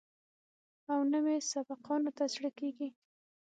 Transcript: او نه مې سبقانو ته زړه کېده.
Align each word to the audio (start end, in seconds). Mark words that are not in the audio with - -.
او 0.91 0.99
نه 1.11 1.19
مې 1.25 1.35
سبقانو 1.51 2.11
ته 2.17 2.23
زړه 2.33 2.49
کېده. 2.57 2.87